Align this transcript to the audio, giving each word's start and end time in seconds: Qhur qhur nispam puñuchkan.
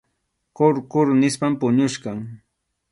Qhur 0.57 0.75
qhur 0.91 1.07
nispam 1.21 1.53
puñuchkan. 1.59 2.19